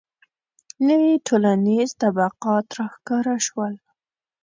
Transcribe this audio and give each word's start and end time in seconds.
•نوي 0.87 1.13
ټولنیز 1.27 1.89
طبقات 2.01 2.67
راښکاره 2.77 3.35
شول. 3.47 3.73